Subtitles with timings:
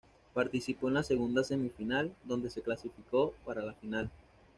[0.33, 4.09] Participó en la segunda semifinal, donde se clasificó para la final.